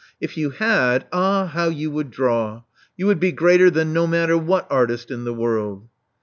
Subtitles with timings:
[0.19, 2.63] If you had, ah, how you would draw!
[2.97, 5.89] You would be greater than no matter what artist in the world.